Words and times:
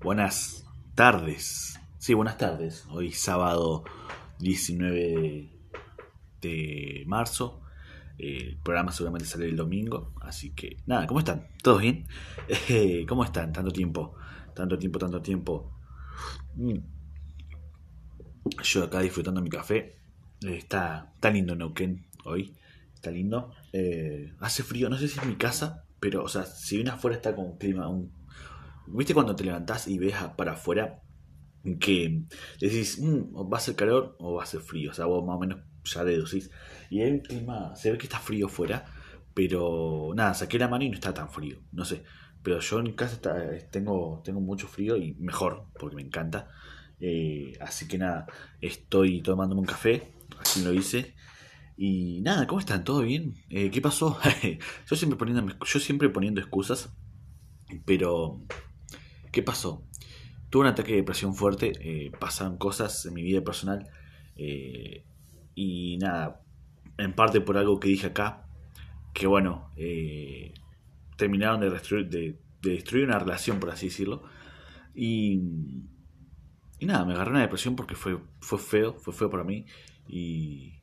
Buenas 0.00 0.64
tardes. 0.94 1.76
Sí, 1.98 2.14
buenas 2.14 2.38
tardes. 2.38 2.86
Hoy 2.88 3.10
sábado 3.10 3.82
19 4.38 5.50
de, 6.40 7.04
marzo. 7.08 7.62
Eh, 8.16 8.50
el 8.50 8.58
programa 8.58 8.92
seguramente 8.92 9.26
sale 9.26 9.46
el 9.46 9.56
domingo. 9.56 10.12
Así 10.20 10.50
que, 10.50 10.76
nada, 10.86 11.08
¿cómo 11.08 11.18
están? 11.18 11.48
¿Todos 11.64 11.82
bien? 11.82 12.06
Eh, 12.68 13.06
¿Cómo 13.08 13.24
están? 13.24 13.52
Tanto 13.52 13.72
tiempo. 13.72 14.14
Tanto 14.54 14.78
tiempo, 14.78 15.00
tanto 15.00 15.20
tiempo. 15.20 15.72
Mm. 16.54 16.78
Yo 18.62 18.84
acá 18.84 19.00
disfrutando 19.00 19.42
mi 19.42 19.50
café. 19.50 19.96
Eh, 20.46 20.58
está, 20.58 21.10
está 21.12 21.28
lindo 21.30 21.56
Neuquén 21.56 22.06
hoy. 22.24 22.54
Está 22.94 23.10
lindo. 23.10 23.52
hace 24.38 24.62
frío, 24.62 24.88
no 24.88 24.96
sé 24.96 25.08
si 25.08 25.18
es 25.18 25.26
mi 25.26 25.34
casa, 25.34 25.84
pero, 25.98 26.22
o 26.22 26.28
sea, 26.28 26.44
si 26.44 26.76
viene 26.76 26.90
afuera 26.90 27.16
está 27.16 27.34
con 27.34 27.58
clima, 27.58 27.88
un 27.88 28.17
¿Viste 28.94 29.14
cuando 29.14 29.36
te 29.36 29.44
levantás 29.44 29.88
y 29.88 29.98
ves 29.98 30.14
para 30.36 30.52
afuera 30.52 31.02
que 31.80 32.22
decís, 32.60 32.98
mm, 33.00 33.34
va 33.52 33.58
a 33.58 33.60
ser 33.60 33.74
calor 33.74 34.16
o 34.18 34.34
va 34.34 34.42
a 34.42 34.46
ser 34.46 34.60
frío? 34.60 34.90
O 34.90 34.94
sea, 34.94 35.06
vos 35.06 35.24
más 35.26 35.36
o 35.36 35.40
menos 35.40 35.60
ya 35.84 36.04
deducís. 36.04 36.50
Y 36.90 37.00
el 37.02 37.22
clima, 37.22 37.74
se 37.76 37.90
ve 37.90 37.98
que 37.98 38.06
está 38.06 38.18
frío 38.18 38.48
fuera, 38.48 38.84
pero 39.34 40.12
nada, 40.14 40.34
saqué 40.34 40.58
la 40.58 40.68
mano 40.68 40.84
y 40.84 40.88
no 40.88 40.94
está 40.94 41.14
tan 41.14 41.30
frío, 41.30 41.60
no 41.72 41.84
sé. 41.84 42.02
Pero 42.42 42.60
yo 42.60 42.80
en 42.80 42.92
casa 42.92 43.20
tengo, 43.70 44.22
tengo 44.24 44.40
mucho 44.40 44.68
frío 44.68 44.96
y 44.96 45.14
mejor, 45.14 45.66
porque 45.78 45.96
me 45.96 46.02
encanta. 46.02 46.48
Eh, 47.00 47.52
así 47.60 47.86
que 47.86 47.98
nada, 47.98 48.26
estoy 48.60 49.22
tomándome 49.22 49.60
un 49.60 49.66
café, 49.66 50.12
así 50.40 50.62
lo 50.64 50.72
hice. 50.72 51.14
Y 51.76 52.20
nada, 52.22 52.46
¿cómo 52.46 52.58
están? 52.58 52.84
¿Todo 52.84 53.02
bien? 53.02 53.34
Eh, 53.50 53.70
¿Qué 53.70 53.80
pasó? 53.80 54.18
yo, 54.86 54.96
siempre 54.96 55.18
poniendo, 55.18 55.54
yo 55.64 55.80
siempre 55.80 56.08
poniendo 56.08 56.40
excusas, 56.40 56.92
pero 57.84 58.42
¿Qué 59.38 59.44
pasó? 59.44 59.84
Tuve 60.50 60.62
un 60.62 60.66
ataque 60.66 60.90
de 60.90 60.96
depresión 60.96 61.32
fuerte, 61.32 61.70
eh, 61.80 62.10
pasan 62.18 62.58
cosas 62.58 63.06
en 63.06 63.14
mi 63.14 63.22
vida 63.22 63.40
personal 63.44 63.86
eh, 64.34 65.04
y 65.54 65.96
nada, 65.98 66.42
en 66.96 67.14
parte 67.14 67.40
por 67.40 67.56
algo 67.56 67.78
que 67.78 67.88
dije 67.88 68.08
acá, 68.08 68.48
que 69.14 69.28
bueno, 69.28 69.70
eh, 69.76 70.54
terminaron 71.16 71.60
de 71.60 71.70
destruir, 71.70 72.08
de, 72.08 72.36
destruir 72.60 73.04
una 73.04 73.20
relación, 73.20 73.60
por 73.60 73.70
así 73.70 73.86
decirlo, 73.86 74.24
y, 74.92 75.40
y 76.80 76.86
nada, 76.86 77.04
me 77.04 77.12
agarré 77.12 77.30
una 77.30 77.42
depresión 77.42 77.76
porque 77.76 77.94
fue, 77.94 78.18
fue 78.40 78.58
feo, 78.58 78.94
fue 78.98 79.14
feo 79.14 79.30
para 79.30 79.44
mí 79.44 79.66
y, 80.08 80.82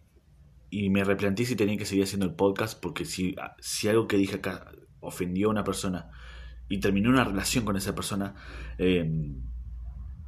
y 0.70 0.90
me 0.92 1.04
replanteé 1.04 1.46
si 1.46 1.58
tenía 1.58 1.76
que 1.76 1.84
seguir 1.84 2.06
haciendo 2.06 2.26
el 2.26 2.36
podcast 2.36 2.80
porque 2.80 3.04
si, 3.04 3.36
si 3.60 3.90
algo 3.90 4.08
que 4.08 4.16
dije 4.16 4.38
acá 4.38 4.72
ofendió 5.02 5.50
a 5.50 5.52
una 5.52 5.66
persona, 5.66 6.10
y 6.70 6.80
terminé 6.80 7.10
una 7.10 7.24
relación 7.24 7.66
con 7.66 7.76
esa 7.76 7.96
persona, 7.96 8.36
em, 8.78 9.42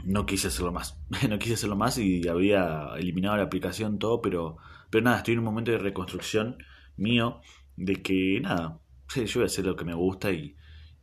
no 0.04 0.26
quise 0.26 0.48
hacerlo 0.48 0.72
más. 0.72 1.00
no 1.30 1.40
quise 1.40 1.56
hacerlo 1.56 1.76
más 1.76 1.98
y 1.98 2.28
había 2.28 2.90
eliminado 2.98 3.38
la 3.38 3.44
aplicación, 3.44 4.00
todo, 4.00 4.22
pero, 4.22 4.58
pero 4.90 5.04
nada, 5.04 5.18
estoy 5.18 5.34
en 5.34 5.40
un 5.40 5.46
momento 5.46 5.72
de 5.72 5.80
reconstrucción 5.80 6.58
mío 6.96 7.42
de 7.76 8.02
que 8.02 8.40
nada, 8.42 8.80
yo 9.16 9.24
voy 9.36 9.44
a 9.44 9.46
hacer 9.46 9.66
lo 9.66 9.76
que 9.76 9.86
me 9.86 9.94
gusta 9.94 10.32
y, 10.32 10.56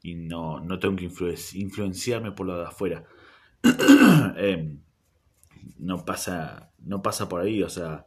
no, 0.04 0.60
no 0.60 0.78
tengo 0.78 0.96
que 0.96 1.10
influenciarme 1.54 2.32
por 2.32 2.46
lo 2.46 2.58
de 2.58 2.66
afuera. 2.66 3.04
Em, 4.36 4.80
no 5.78 6.04
pasa 6.04 6.74
no 6.84 7.02
pasa 7.02 7.28
por 7.28 7.40
ahí, 7.40 7.62
o 7.62 7.68
sea, 7.68 8.06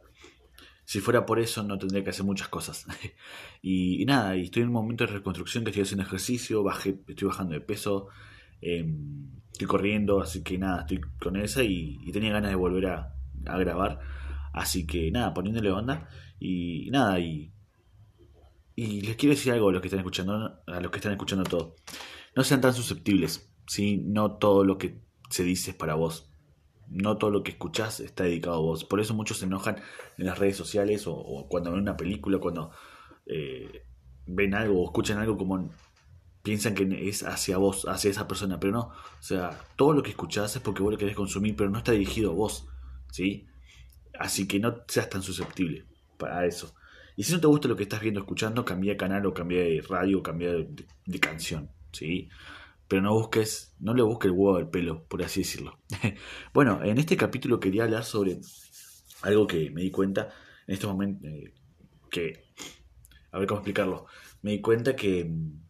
si 0.88 1.00
fuera 1.00 1.26
por 1.26 1.38
eso 1.38 1.62
no 1.62 1.76
tendría 1.76 2.02
que 2.02 2.08
hacer 2.08 2.24
muchas 2.24 2.48
cosas. 2.48 2.86
y, 3.62 4.06
nada, 4.06 4.34
y 4.38 4.44
estoy 4.44 4.62
en 4.62 4.68
un 4.68 4.74
momento 4.74 5.04
de 5.04 5.12
reconstrucción 5.12 5.62
que 5.62 5.68
estoy 5.68 5.82
haciendo 5.82 6.04
ejercicio, 6.04 6.62
bajé, 6.62 6.98
estoy 7.06 7.28
bajando 7.28 7.52
de 7.52 7.60
peso, 7.60 8.08
em, 8.62 9.28
estoy 9.52 9.66
corriendo, 9.66 10.22
así 10.22 10.42
que 10.42 10.56
nada, 10.56 10.80
estoy 10.80 11.02
con 11.20 11.36
esa 11.36 11.62
y, 11.62 11.98
tenía 12.10 12.32
ganas 12.32 12.52
de 12.52 12.56
volver 12.56 12.86
a, 12.86 13.14
grabar. 13.58 14.00
Así 14.54 14.86
que 14.86 15.10
nada, 15.10 15.34
poniéndole 15.34 15.70
onda 15.70 16.08
y, 16.40 16.88
nada, 16.90 17.20
y, 17.20 17.52
les 18.74 19.14
quiero 19.16 19.34
decir 19.34 19.52
algo 19.52 19.68
a 19.68 19.72
los 19.72 19.82
que 19.82 19.88
están 19.88 20.00
escuchando, 20.00 20.62
a 20.66 20.80
los 20.80 20.90
que 20.90 20.96
están 20.96 21.12
escuchando 21.12 21.44
todo. 21.44 21.76
No 22.34 22.44
sean 22.44 22.62
tan 22.62 22.72
susceptibles, 22.72 23.52
¿sí? 23.66 23.98
no 23.98 24.38
todo 24.38 24.64
lo 24.64 24.78
que 24.78 25.02
se 25.28 25.44
dice 25.44 25.72
es 25.72 25.76
para 25.76 25.96
vos 25.96 26.27
no 26.90 27.16
todo 27.16 27.30
lo 27.30 27.42
que 27.42 27.52
escuchás 27.52 28.00
está 28.00 28.24
dedicado 28.24 28.56
a 28.56 28.60
vos. 28.60 28.84
Por 28.84 29.00
eso 29.00 29.14
muchos 29.14 29.38
se 29.38 29.46
enojan 29.46 29.76
en 30.16 30.26
las 30.26 30.38
redes 30.38 30.56
sociales 30.56 31.04
o, 31.06 31.46
cuando 31.48 31.70
ven 31.70 31.80
una 31.80 31.96
película, 31.96 32.38
cuando 32.38 32.70
eh, 33.26 33.84
ven 34.26 34.54
algo 34.54 34.82
o 34.82 34.84
escuchan 34.86 35.18
algo 35.18 35.36
como 35.36 35.70
piensan 36.42 36.74
que 36.74 37.08
es 37.08 37.24
hacia 37.24 37.58
vos, 37.58 37.86
hacia 37.88 38.10
esa 38.10 38.26
persona, 38.26 38.58
pero 38.58 38.72
no. 38.72 38.80
O 38.80 39.22
sea, 39.22 39.50
todo 39.76 39.92
lo 39.92 40.02
que 40.02 40.10
escuchás 40.10 40.56
es 40.56 40.62
porque 40.62 40.82
vos 40.82 40.92
lo 40.92 40.98
querés 40.98 41.16
consumir, 41.16 41.56
pero 41.56 41.70
no 41.70 41.78
está 41.78 41.92
dirigido 41.92 42.30
a 42.30 42.34
vos, 42.34 42.68
¿sí? 43.12 43.46
Así 44.18 44.48
que 44.48 44.58
no 44.58 44.82
seas 44.88 45.10
tan 45.10 45.22
susceptible 45.22 45.84
para 46.16 46.46
eso. 46.46 46.74
Y 47.16 47.24
si 47.24 47.32
no 47.32 47.40
te 47.40 47.48
gusta 47.48 47.68
lo 47.68 47.76
que 47.76 47.82
estás 47.82 48.00
viendo, 48.00 48.20
escuchando, 48.20 48.64
cambia 48.64 48.92
de 48.92 48.96
canal 48.96 49.26
o 49.26 49.34
cambia 49.34 49.60
de 49.60 49.84
radio 49.86 50.20
o 50.20 50.22
cambia 50.22 50.52
de, 50.52 50.86
de 51.04 51.20
canción, 51.20 51.70
¿sí? 51.92 52.28
Pero 52.88 53.02
no 53.02 53.12
busques, 53.12 53.74
no 53.78 53.94
le 53.94 54.02
busques 54.02 54.30
el 54.30 54.36
huevo 54.36 54.56
del 54.56 54.68
pelo, 54.68 55.04
por 55.04 55.22
así 55.22 55.40
decirlo. 55.40 55.78
bueno, 56.54 56.82
en 56.82 56.98
este 56.98 57.16
capítulo 57.16 57.60
quería 57.60 57.84
hablar 57.84 58.04
sobre 58.04 58.40
algo 59.22 59.46
que 59.46 59.70
me 59.70 59.82
di 59.82 59.90
cuenta 59.90 60.30
en 60.66 60.74
este 60.74 60.86
momento, 60.86 61.26
eh, 61.28 61.52
que, 62.10 62.44
a 63.30 63.38
ver 63.38 63.46
cómo 63.46 63.60
explicarlo, 63.60 64.06
me 64.42 64.52
di 64.52 64.60
cuenta 64.60 64.96
que 64.96 65.24
mm, 65.24 65.60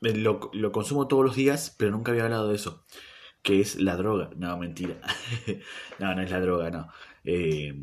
lo, 0.00 0.50
lo, 0.52 0.72
consumo 0.72 1.06
todos 1.06 1.24
los 1.24 1.36
días, 1.36 1.74
pero 1.78 1.92
nunca 1.92 2.10
había 2.10 2.24
hablado 2.24 2.48
de 2.48 2.56
eso, 2.56 2.84
que 3.42 3.60
es 3.60 3.80
la 3.80 3.96
droga. 3.96 4.30
No, 4.36 4.56
mentira. 4.58 5.00
no, 5.98 6.14
no 6.14 6.22
es 6.22 6.30
la 6.30 6.40
droga, 6.40 6.70
no. 6.70 6.88
Eh, 7.24 7.74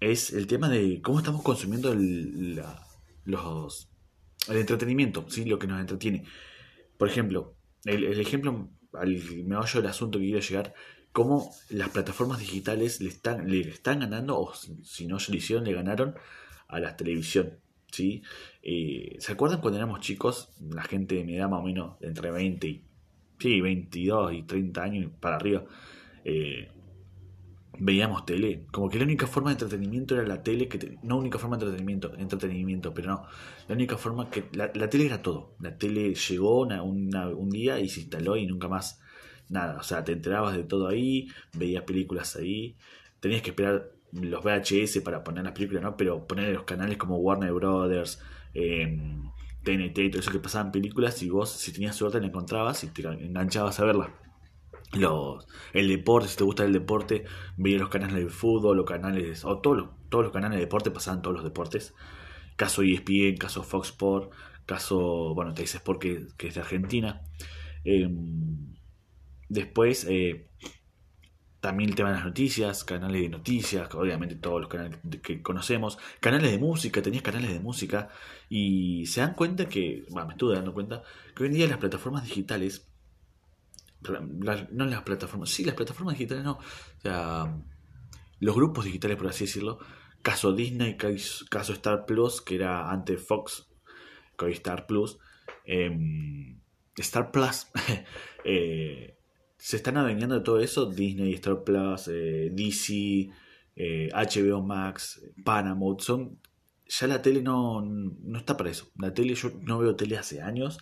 es 0.00 0.32
el 0.32 0.46
tema 0.46 0.68
de 0.68 1.00
cómo 1.00 1.18
estamos 1.18 1.42
consumiendo 1.42 1.92
el, 1.92 2.60
los, 3.24 3.88
el 4.48 4.56
entretenimiento, 4.56 5.24
¿sí? 5.28 5.44
lo 5.44 5.58
que 5.58 5.66
nos 5.66 5.80
entretiene. 5.80 6.24
Por 7.02 7.08
ejemplo, 7.08 7.56
el, 7.84 8.20
ejemplo 8.20 8.70
al 8.92 9.20
meollo 9.44 9.80
del 9.80 9.90
asunto 9.90 10.20
que 10.20 10.26
quiero 10.26 10.38
llegar, 10.38 10.72
cómo 11.10 11.50
las 11.68 11.88
plataformas 11.88 12.38
digitales 12.38 13.00
le 13.00 13.08
están, 13.08 13.50
le 13.50 13.62
están 13.62 13.98
ganando, 13.98 14.38
o 14.38 14.54
si 14.54 15.08
no 15.08 15.18
ya 15.18 15.32
lo 15.32 15.36
hicieron, 15.36 15.64
le 15.64 15.72
ganaron 15.72 16.14
a 16.68 16.78
la 16.78 16.96
televisión. 16.96 17.58
¿sí? 17.90 18.22
Eh, 18.62 19.16
¿Se 19.18 19.32
acuerdan 19.32 19.60
cuando 19.60 19.78
éramos 19.78 19.98
chicos? 19.98 20.50
La 20.60 20.84
gente 20.84 21.16
de 21.16 21.24
mi 21.24 21.34
edad 21.34 21.48
más 21.48 21.58
o 21.58 21.64
menos, 21.64 21.96
entre 22.02 22.30
20 22.30 22.68
y 22.68 22.84
sí, 23.36 23.60
22 23.60 24.34
y 24.34 24.42
30 24.44 24.82
años 24.84 25.10
para 25.18 25.34
arriba. 25.34 25.64
Eh, 26.24 26.70
veíamos 27.78 28.24
tele. 28.26 28.66
Como 28.70 28.88
que 28.88 28.98
la 28.98 29.04
única 29.04 29.26
forma 29.26 29.50
de 29.50 29.54
entretenimiento 29.54 30.14
era 30.14 30.26
la 30.26 30.42
tele, 30.42 30.68
que 30.68 30.98
no 31.02 31.18
única 31.18 31.38
forma 31.38 31.56
de 31.56 31.64
entretenimiento, 31.64 32.14
entretenimiento, 32.16 32.94
pero 32.94 33.10
no. 33.10 33.26
La 33.68 33.74
única 33.74 33.96
forma 33.96 34.30
que. 34.30 34.44
La, 34.52 34.70
tele 34.70 35.06
era 35.06 35.22
todo. 35.22 35.54
La 35.60 35.76
tele 35.76 36.14
llegó 36.14 36.62
un 36.62 37.50
día 37.50 37.80
y 37.80 37.88
se 37.88 38.00
instaló 38.00 38.36
y 38.36 38.46
nunca 38.46 38.68
más 38.68 39.00
nada. 39.48 39.78
O 39.78 39.82
sea, 39.82 40.04
te 40.04 40.12
enterabas 40.12 40.56
de 40.56 40.64
todo 40.64 40.88
ahí, 40.88 41.28
veías 41.54 41.84
películas 41.84 42.36
ahí, 42.36 42.76
tenías 43.20 43.42
que 43.42 43.50
esperar 43.50 43.90
los 44.12 44.44
VHS 44.44 45.00
para 45.02 45.24
poner 45.24 45.44
las 45.44 45.52
películas, 45.54 45.82
¿no? 45.82 45.96
Pero 45.96 46.26
poner 46.26 46.52
los 46.52 46.64
canales 46.64 46.98
como 46.98 47.16
Warner 47.16 47.52
Brothers, 47.52 48.20
TNT, 48.52 50.10
todo 50.10 50.20
eso 50.20 50.30
que 50.30 50.38
pasaban 50.38 50.72
películas 50.72 51.22
y 51.22 51.30
vos, 51.30 51.50
si 51.50 51.72
tenías 51.72 51.96
suerte, 51.96 52.20
la 52.20 52.26
encontrabas 52.26 52.84
y 52.84 52.88
te 52.88 53.02
enganchabas 53.02 53.80
a 53.80 53.84
verla 53.84 54.21
los, 54.92 55.46
el 55.72 55.88
deporte, 55.88 56.28
si 56.28 56.36
te 56.36 56.44
gusta 56.44 56.64
el 56.64 56.72
deporte, 56.72 57.24
veía 57.56 57.78
los 57.78 57.88
canales 57.88 58.24
de 58.24 58.30
fútbol, 58.30 58.76
los 58.76 58.86
canales, 58.86 59.44
o 59.44 59.58
todos 59.58 59.76
los, 59.76 59.88
todos 60.08 60.24
los 60.24 60.32
canales 60.32 60.56
de 60.56 60.64
deporte 60.64 60.90
pasaban 60.90 61.22
todos 61.22 61.36
los 61.36 61.44
deportes. 61.44 61.94
Caso 62.56 62.82
ESPN, 62.82 63.36
caso 63.38 63.62
Fox 63.62 63.88
Sport, 63.88 64.32
caso, 64.66 65.34
bueno, 65.34 65.54
te 65.54 65.62
dices 65.62 65.76
Sport 65.76 66.00
que, 66.00 66.26
que 66.36 66.48
es 66.48 66.54
de 66.54 66.60
Argentina. 66.60 67.22
Em, 67.84 68.74
después, 69.48 70.06
eh, 70.08 70.48
también 71.60 71.90
el 71.90 71.96
tema 71.96 72.10
de 72.10 72.16
las 72.16 72.24
noticias, 72.24 72.84
canales 72.84 73.22
de 73.22 73.28
noticias, 73.28 73.88
obviamente 73.94 74.34
todos 74.34 74.60
los 74.60 74.68
canales 74.68 74.98
que 75.22 75.42
conocemos, 75.42 75.98
canales 76.20 76.50
de 76.50 76.58
música, 76.58 77.02
tenías 77.02 77.22
canales 77.22 77.52
de 77.52 77.60
música, 77.60 78.08
y 78.48 79.06
se 79.06 79.20
dan 79.20 79.34
cuenta 79.34 79.68
que, 79.68 80.04
bueno, 80.10 80.26
me 80.28 80.34
estuve 80.34 80.56
dando 80.56 80.74
cuenta, 80.74 81.02
que 81.34 81.44
hoy 81.44 81.48
en 81.50 81.54
día 81.54 81.68
las 81.68 81.78
plataformas 81.78 82.24
digitales 82.24 82.91
no 84.02 84.86
las 84.86 85.02
plataformas, 85.02 85.50
sí, 85.50 85.64
las 85.64 85.74
plataformas 85.74 86.18
digitales 86.18 86.44
no, 86.44 86.52
o 86.52 87.00
sea, 87.00 87.62
los 88.40 88.56
grupos 88.56 88.84
digitales, 88.84 89.16
por 89.16 89.28
así 89.28 89.44
decirlo, 89.44 89.78
caso 90.22 90.52
Disney, 90.52 90.96
caso 90.96 91.72
Star 91.72 92.06
Plus, 92.06 92.40
que 92.40 92.56
era 92.56 92.90
antes 92.90 93.24
Fox, 93.24 93.68
que 94.36 94.46
hoy 94.46 94.52
Star 94.52 94.86
Plus, 94.86 95.18
em, 95.64 96.60
Star 96.96 97.30
Plus, 97.30 97.68
eh, 98.44 99.16
se 99.56 99.76
están 99.76 99.96
adueñando 99.96 100.34
de 100.34 100.40
todo 100.40 100.60
eso, 100.60 100.86
Disney, 100.86 101.34
Star 101.34 101.62
Plus, 101.62 102.08
eh, 102.08 102.50
DC, 102.52 103.30
HBO 103.76 104.58
eh, 104.58 104.62
Max, 104.64 105.22
Paramount, 105.44 106.00
son, 106.00 106.40
ya 106.86 107.06
la 107.06 107.22
tele 107.22 107.42
no, 107.42 107.80
no 107.82 108.38
está 108.38 108.56
para 108.56 108.70
eso, 108.70 108.90
la 108.98 109.14
tele 109.14 109.34
yo 109.34 109.52
no 109.62 109.78
veo 109.78 109.94
tele 109.94 110.18
hace 110.18 110.42
años, 110.42 110.78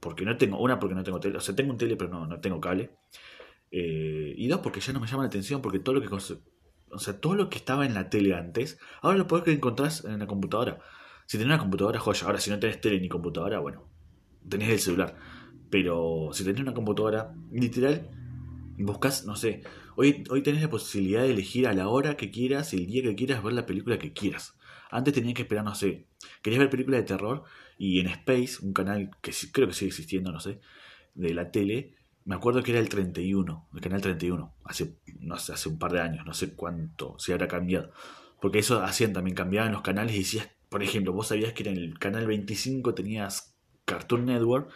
porque 0.00 0.24
no 0.24 0.36
tengo, 0.36 0.58
una 0.58 0.78
porque 0.78 0.94
no 0.94 1.02
tengo 1.02 1.20
tele, 1.20 1.38
o 1.38 1.40
sea, 1.40 1.54
tengo 1.54 1.72
un 1.72 1.78
tele 1.78 1.96
pero 1.96 2.10
no, 2.10 2.26
no 2.26 2.40
tengo 2.40 2.60
cable. 2.60 2.90
Eh, 3.70 4.34
y 4.36 4.48
dos 4.48 4.60
porque 4.60 4.80
ya 4.80 4.92
no 4.92 5.00
me 5.00 5.06
llama 5.06 5.24
la 5.24 5.28
atención 5.28 5.60
porque 5.60 5.78
todo 5.78 5.96
lo 5.96 6.00
que 6.00 6.08
o 6.90 6.98
sea, 6.98 7.20
todo 7.20 7.34
lo 7.34 7.50
que 7.50 7.58
estaba 7.58 7.84
en 7.84 7.94
la 7.94 8.08
tele 8.08 8.34
antes, 8.34 8.78
ahora 9.02 9.18
lo 9.18 9.26
podés 9.26 9.48
encontrar 9.54 9.90
en 10.04 10.18
la 10.18 10.26
computadora. 10.26 10.78
Si 11.26 11.36
tenés 11.36 11.52
una 11.52 11.58
computadora, 11.58 11.98
joya. 11.98 12.26
Ahora, 12.26 12.40
si 12.40 12.50
no 12.50 12.58
tenés 12.58 12.80
tele 12.80 13.00
ni 13.00 13.08
computadora, 13.08 13.58
bueno, 13.58 13.84
tenés 14.48 14.70
el 14.70 14.78
celular. 14.78 15.16
Pero 15.70 16.30
si 16.32 16.44
tenés 16.44 16.62
una 16.62 16.72
computadora, 16.72 17.34
literal, 17.52 18.08
buscas, 18.78 19.26
no 19.26 19.36
sé, 19.36 19.62
hoy, 19.96 20.24
hoy 20.30 20.42
tenés 20.42 20.62
la 20.62 20.70
posibilidad 20.70 21.22
de 21.22 21.30
elegir 21.30 21.66
a 21.68 21.74
la 21.74 21.88
hora 21.88 22.16
que 22.16 22.30
quieras, 22.30 22.72
el 22.72 22.86
día 22.86 23.02
que 23.02 23.14
quieras, 23.14 23.42
ver 23.42 23.52
la 23.52 23.66
película 23.66 23.98
que 23.98 24.12
quieras. 24.12 24.57
Antes 24.90 25.14
tenías 25.14 25.34
que 25.34 25.42
esperar, 25.42 25.64
no 25.64 25.74
sé, 25.74 26.06
querías 26.42 26.60
ver 26.60 26.70
películas 26.70 27.00
de 27.00 27.06
terror 27.06 27.44
y 27.76 28.00
en 28.00 28.08
Space, 28.08 28.58
un 28.62 28.72
canal 28.72 29.10
que 29.20 29.32
creo 29.52 29.68
que 29.68 29.74
sigue 29.74 29.88
existiendo, 29.88 30.32
no 30.32 30.40
sé, 30.40 30.60
de 31.14 31.34
la 31.34 31.50
tele, 31.50 31.94
me 32.24 32.34
acuerdo 32.34 32.62
que 32.62 32.72
era 32.72 32.80
el 32.80 32.88
31, 32.88 33.68
el 33.74 33.80
canal 33.80 34.00
31, 34.00 34.54
hace, 34.64 34.98
no 35.20 35.38
sé, 35.38 35.52
hace 35.52 35.68
un 35.68 35.78
par 35.78 35.92
de 35.92 36.00
años, 36.00 36.26
no 36.26 36.34
sé 36.34 36.54
cuánto, 36.54 37.18
si 37.18 37.32
habrá 37.32 37.48
cambiado. 37.48 37.90
Porque 38.40 38.58
eso 38.58 38.82
hacían 38.82 39.12
también, 39.12 39.34
cambiaban 39.34 39.72
los 39.72 39.82
canales 39.82 40.14
y 40.14 40.18
decías, 40.18 40.50
por 40.68 40.82
ejemplo, 40.82 41.12
vos 41.12 41.28
sabías 41.28 41.54
que 41.54 41.68
en 41.68 41.76
el 41.76 41.98
canal 41.98 42.26
25 42.26 42.94
tenías 42.94 43.56
Cartoon 43.86 44.26
Network 44.26 44.70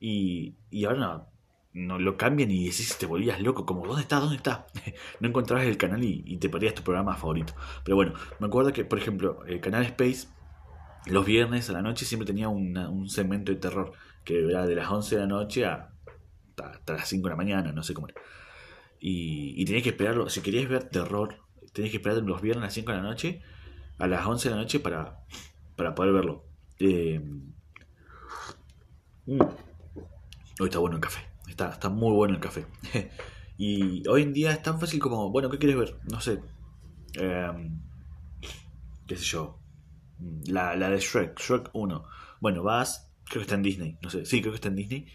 y, 0.00 0.56
y 0.70 0.86
ahora 0.86 0.98
no, 0.98 1.33
no 1.74 1.98
lo 1.98 2.16
cambian 2.16 2.50
y 2.50 2.64
decís, 2.64 2.96
te 2.98 3.06
volvías 3.06 3.40
loco, 3.40 3.66
como, 3.66 3.86
¿dónde 3.86 4.02
está? 4.02 4.20
¿Dónde 4.20 4.36
está? 4.36 4.66
no 5.20 5.28
encontrabas 5.28 5.66
el 5.66 5.76
canal 5.76 6.02
y, 6.02 6.36
te 6.38 6.48
perdías 6.48 6.74
tu 6.74 6.82
programa 6.82 7.16
favorito. 7.16 7.54
Pero 7.84 7.96
bueno, 7.96 8.14
me 8.38 8.46
acuerdo 8.46 8.72
que, 8.72 8.84
por 8.84 8.98
ejemplo, 8.98 9.44
el 9.46 9.60
canal 9.60 9.84
Space, 9.84 10.28
los 11.06 11.26
viernes 11.26 11.68
a 11.68 11.72
la 11.72 11.82
noche 11.82 12.06
siempre 12.06 12.26
tenía 12.26 12.48
un 12.48 13.08
segmento 13.08 13.52
de 13.52 13.58
terror, 13.58 13.92
que 14.24 14.44
era 14.44 14.66
de 14.66 14.74
las 14.74 14.90
11 14.90 15.16
de 15.16 15.20
la 15.20 15.26
noche 15.26 15.66
a, 15.66 15.90
hasta 16.62 16.94
las 16.94 17.08
5 17.08 17.24
de 17.24 17.30
la 17.30 17.36
mañana, 17.36 17.72
no 17.72 17.82
sé 17.82 17.92
cómo 17.92 18.08
era. 18.08 18.20
Y, 19.00 19.60
y 19.60 19.64
tenías 19.64 19.82
que 19.82 19.90
esperarlo, 19.90 20.28
si 20.30 20.40
querías 20.40 20.68
ver 20.68 20.84
terror, 20.84 21.36
tenías 21.72 21.90
que 21.90 21.98
esperar 21.98 22.18
los 22.22 22.40
viernes 22.40 22.62
a 22.62 22.66
las 22.66 22.74
5 22.74 22.92
de 22.92 22.96
la 22.96 23.02
noche, 23.02 23.42
a 23.98 24.06
las 24.06 24.24
11 24.26 24.48
de 24.48 24.54
la 24.54 24.60
noche 24.62 24.80
para, 24.80 25.18
para 25.76 25.94
poder 25.94 26.12
verlo. 26.12 26.44
Eh, 26.78 27.20
mm, 29.26 29.40
hoy 30.60 30.66
está 30.66 30.78
bueno 30.78 30.96
el 30.96 31.02
café. 31.02 31.33
Está, 31.48 31.70
está 31.70 31.88
muy 31.88 32.12
bueno 32.12 32.34
el 32.34 32.40
café. 32.40 32.66
y 33.56 34.06
hoy 34.08 34.22
en 34.22 34.32
día 34.32 34.52
es 34.52 34.62
tan 34.62 34.80
fácil 34.80 35.00
como, 35.00 35.30
bueno, 35.30 35.50
¿qué 35.50 35.58
quieres 35.58 35.76
ver? 35.76 35.98
No 36.10 36.20
sé. 36.20 36.40
Em, 37.14 37.80
¿Qué 39.06 39.16
sé 39.16 39.24
yo? 39.24 39.60
La, 40.46 40.74
la 40.76 40.90
de 40.90 40.98
Shrek, 40.98 41.38
Shrek 41.38 41.70
1. 41.72 42.04
Bueno, 42.40 42.62
vas, 42.62 43.12
creo 43.24 43.40
que 43.40 43.42
está 43.42 43.54
en 43.54 43.62
Disney. 43.62 43.98
No 44.02 44.10
sé, 44.10 44.24
sí, 44.24 44.40
creo 44.40 44.52
que 44.52 44.56
está 44.56 44.68
en 44.68 44.76
Disney. 44.76 45.06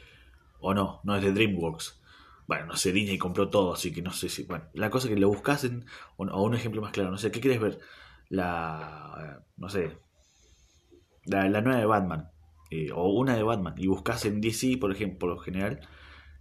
O 0.60 0.74
no, 0.74 1.02
no 1.04 1.16
es 1.16 1.24
de 1.24 1.32
DreamWorks. 1.32 2.02
Bueno, 2.48 2.66
no 2.68 2.76
sé, 2.76 2.92
Disney 2.92 3.18
compró 3.18 3.50
todo, 3.50 3.74
así 3.74 3.94
que 3.94 4.02
no 4.02 4.12
sé 4.12 4.30
si. 4.30 4.44
Bueno, 4.44 4.66
la 4.74 4.90
cosa 4.90 5.08
que 5.08 5.16
lo 5.16 5.28
buscas 5.28 5.64
en. 5.64 5.86
O, 6.18 6.44
un 6.44 6.56
ejemplo 6.56 6.82
más 6.82 6.92
claro, 6.92 7.12
no 7.12 7.18
sé, 7.18 7.32
¿qué 7.32 7.40
quieres 7.40 7.60
ver? 7.60 7.80
La. 8.30 9.44
No 9.58 9.70
sé. 9.70 9.98
La, 11.26 11.48
la 11.48 11.62
nueva 11.62 11.80
de 11.80 11.86
Batman. 11.86 12.32
Eh, 12.72 12.92
o 12.92 13.10
una 13.10 13.36
de 13.36 13.44
Batman. 13.44 13.76
Y 13.78 13.88
buscas 13.88 14.26
en 14.26 14.42
DC, 14.42 14.78
por 14.80 14.92
ejemplo, 14.92 15.20
por 15.20 15.30
lo 15.30 15.38
general 15.40 15.82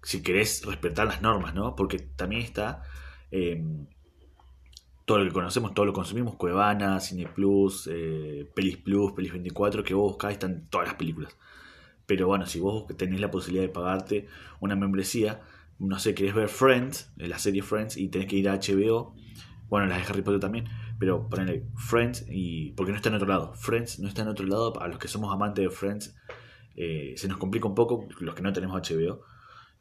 si 0.02 0.22
querés 0.22 0.64
respetar 0.64 1.06
las 1.06 1.22
normas, 1.22 1.54
¿no? 1.54 1.74
Porque 1.76 1.98
también 1.98 2.42
está 2.42 2.82
em, 3.30 3.86
todo 5.04 5.18
lo 5.18 5.24
que 5.24 5.32
conocemos, 5.32 5.74
todo 5.74 5.86
lo 5.86 5.92
consumimos, 5.92 6.36
Cuevana, 6.36 7.00
Cine 7.00 7.26
Plus, 7.26 7.88
eh, 7.90 8.46
Pelis 8.54 8.76
Plus, 8.76 9.12
Pelis 9.12 9.32
24, 9.32 9.82
que 9.82 9.94
vos 9.94 10.12
buscáis 10.12 10.34
están 10.34 10.68
todas 10.68 10.88
las 10.88 10.96
películas. 10.96 11.36
Pero 12.06 12.26
bueno, 12.26 12.46
si 12.46 12.60
vos 12.60 12.86
tenés 12.96 13.20
la 13.20 13.30
posibilidad 13.30 13.66
de 13.66 13.72
pagarte 13.72 14.28
una 14.60 14.76
membresía, 14.76 15.40
no 15.78 15.98
sé, 15.98 16.14
querés 16.14 16.34
ver 16.34 16.48
Friends, 16.48 17.12
eh, 17.18 17.28
la 17.28 17.38
serie 17.38 17.62
Friends, 17.62 17.96
y 17.96 18.08
tenés 18.08 18.28
que 18.28 18.36
ir 18.36 18.48
a 18.48 18.56
HBO, 18.56 19.14
bueno, 19.68 19.86
las 19.86 19.98
de 19.98 20.12
Harry 20.12 20.22
Potter 20.22 20.40
también, 20.40 20.66
pero 20.98 21.28
ponele 21.28 21.64
Friends, 21.76 22.26
y 22.30 22.72
porque 22.72 22.92
no 22.92 22.96
está 22.96 23.08
en 23.08 23.16
otro 23.16 23.28
lado. 23.28 23.54
Friends 23.54 23.98
no 24.00 24.08
está 24.08 24.22
en 24.22 24.28
otro 24.28 24.46
lado, 24.46 24.80
a 24.80 24.88
los 24.88 24.98
que 24.98 25.08
somos 25.08 25.32
amantes 25.32 25.64
de 25.64 25.70
Friends, 25.70 26.16
eh, 26.76 27.14
se 27.16 27.28
nos 27.28 27.38
complica 27.38 27.66
un 27.66 27.74
poco, 27.74 28.06
los 28.20 28.34
que 28.34 28.42
no 28.42 28.52
tenemos 28.52 28.80
HBO 28.80 29.22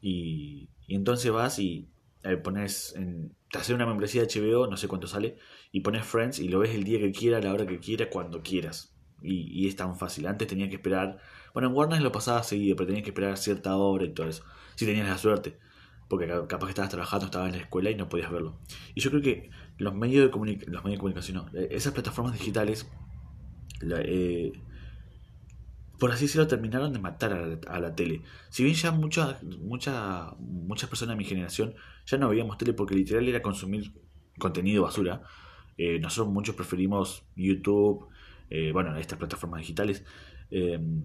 y, 0.02 0.70
entonces 0.88 1.32
vas 1.32 1.60
y 1.60 1.90
eh, 2.24 2.38
pones, 2.38 2.96
en, 2.96 3.36
te 3.52 3.60
haces 3.60 3.76
una 3.76 3.86
membresía 3.86 4.26
de 4.26 4.28
HBO, 4.28 4.68
no 4.68 4.78
sé 4.78 4.88
cuánto 4.88 5.08
sale, 5.08 5.38
y 5.72 5.82
pones 5.82 6.06
Friends 6.06 6.40
y 6.40 6.48
lo 6.48 6.60
ves 6.60 6.76
el 6.76 6.84
día 6.84 7.00
que 7.00 7.12
quieras, 7.12 7.44
la 7.44 7.54
hora 7.54 7.66
que 7.66 7.80
quieras, 7.80 8.10
cuando 8.12 8.42
quieras. 8.42 8.94
Y, 9.22 9.68
es 9.68 9.76
tan 9.76 9.98
fácil. 9.98 10.28
Antes 10.28 10.48
tenía 10.48 10.70
que 10.70 10.76
esperar. 10.76 11.18
Bueno, 11.54 11.70
en 11.70 11.76
Warner 11.76 12.02
lo 12.02 12.12
pasaba 12.12 12.44
seguido, 12.44 12.76
pero 12.76 12.88
tenías 12.88 13.04
que 13.04 13.10
esperar 13.10 13.38
cierta 13.38 13.76
hora 13.76 14.06
y 14.06 14.14
todo 14.14 14.28
eso. 14.28 14.44
Si 14.76 14.86
tenías 14.86 15.08
la 15.08 15.18
suerte. 15.18 15.58
Porque 16.08 16.28
capaz 16.28 16.68
que 16.68 16.70
estabas 16.70 16.92
trabajando, 16.92 17.26
estabas 17.26 17.50
en 17.50 17.58
la 17.58 17.64
escuela 17.64 17.90
y 17.90 17.96
no 17.96 18.10
podías 18.10 18.32
verlo. 18.32 18.60
Y 18.94 19.02
yo 19.02 19.10
creo 19.10 19.22
que 19.22 19.50
los 19.78 19.94
medios 19.96 20.26
de, 20.26 20.32
los 20.32 20.84
medios 20.84 20.92
de 20.92 20.98
comunicación, 20.98 21.50
eh, 21.54 21.70
esas 21.72 21.94
plataformas 21.94 22.34
digitales, 22.34 22.88
eh, 23.82 24.52
por 26.00 26.12
así 26.12 26.26
decirlo, 26.26 26.48
terminaron 26.48 26.94
de 26.94 27.00
matar 27.00 27.60
a 27.68 27.80
la, 27.80 27.96
tele. 27.96 28.22
Si 28.50 28.64
bien 28.64 28.76
ya 28.76 28.92
muchas 28.92 29.44
mucha, 29.44 30.32
muchas 30.40 30.90
personas 30.90 31.16
de 31.16 31.18
mi 31.18 31.26
generación 31.26 31.74
ya 32.06 32.18
no 32.18 32.30
veíamos 32.30 32.58
tele 32.58 32.74
porque 32.74 32.96
literal 32.96 33.28
era 33.28 33.42
consumir 33.42 33.94
contenido 34.38 34.84
basura, 34.84 35.24
eh, 35.78 36.00
nosotros 36.00 36.34
muchos 36.34 36.56
preferimos 36.56 37.24
YouTube, 37.36 38.08
eh, 38.50 38.72
bueno, 38.72 38.96
estas 38.98 39.18
plataformas 39.18 39.62
digitales, 39.62 40.04
em, 40.52 41.04